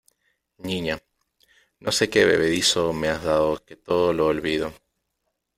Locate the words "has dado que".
3.09-3.75